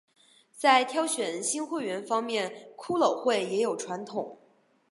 [0.57, 4.35] 在挑选新会员方面骷髅会也有传统。